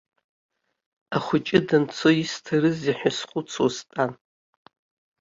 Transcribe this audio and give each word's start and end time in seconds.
Ахәыҷы 1.15 1.59
данцо 1.67 2.09
исҭарызеи 2.21 2.97
ҳәа 2.99 3.11
схәыцуа 3.17 3.67
стәан. 3.75 4.11